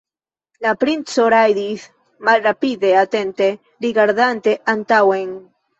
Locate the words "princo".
0.83-1.25